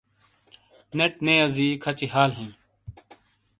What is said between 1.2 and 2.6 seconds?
نے یزی کھچی حال ہی۔